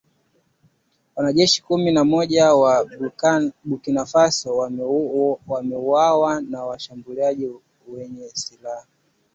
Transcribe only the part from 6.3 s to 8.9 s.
na washambulizi wenye silaha